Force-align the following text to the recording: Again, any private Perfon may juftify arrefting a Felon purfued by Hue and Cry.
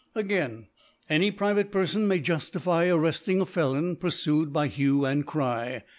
Again, 0.15 0.65
any 1.11 1.29
private 1.29 1.71
Perfon 1.71 2.07
may 2.07 2.19
juftify 2.19 2.87
arrefting 2.87 3.39
a 3.39 3.45
Felon 3.45 3.97
purfued 3.97 4.51
by 4.51 4.65
Hue 4.65 5.05
and 5.05 5.27
Cry. 5.27 5.83